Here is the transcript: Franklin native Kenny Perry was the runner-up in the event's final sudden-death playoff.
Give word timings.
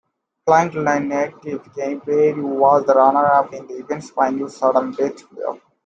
Franklin 0.47 1.09
native 1.09 1.71
Kenny 1.75 1.99
Perry 1.99 2.33
was 2.41 2.83
the 2.87 2.95
runner-up 2.95 3.53
in 3.53 3.67
the 3.67 3.75
event's 3.75 4.09
final 4.09 4.49
sudden-death 4.49 5.29
playoff. 5.29 5.61